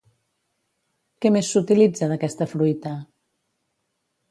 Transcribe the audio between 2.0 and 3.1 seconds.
d'aquesta fruita?